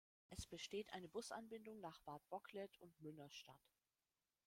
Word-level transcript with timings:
Es 0.29 0.47
besteht 0.47 0.91
eine 0.93 1.07
Busanbindung 1.07 1.79
nach 1.79 1.99
Bad 1.99 2.27
Bocklet 2.29 2.75
und 2.79 2.99
Münnerstadt. 3.01 3.71